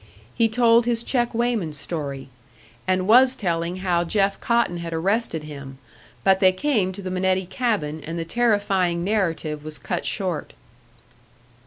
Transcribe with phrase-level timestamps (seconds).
[0.33, 2.29] He told his check weighman story,
[2.87, 5.77] and was telling how Jeff Cotton had arrested him;
[6.23, 10.53] but they came to the Minetti cabin, and the terrifying narrative was cut short.